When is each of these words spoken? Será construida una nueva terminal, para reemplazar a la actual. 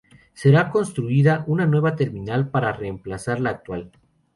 Será 0.33 0.71
construida 0.71 1.43
una 1.45 1.67
nueva 1.67 1.95
terminal, 1.95 2.49
para 2.49 2.73
reemplazar 2.73 3.37
a 3.37 3.41
la 3.41 3.49
actual. 3.51 3.91